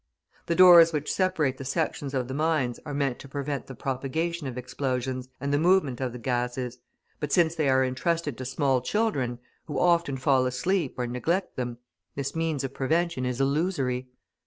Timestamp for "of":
2.15-2.27, 4.47-4.57, 6.01-6.11, 12.63-12.73